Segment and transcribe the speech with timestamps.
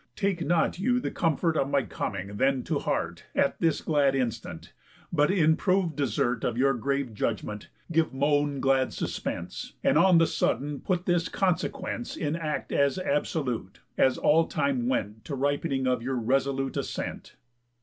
[0.15, 4.73] Take not you The comfort of my coming then to heart At this glad instant,
[5.13, 10.25] but, in prov'd desert Of your grave judgment, give moan glad suspense, And on the
[10.25, 16.01] sudden put this consequence In act as absolute, as all time went To ripening of
[16.01, 17.35] your resolute assent."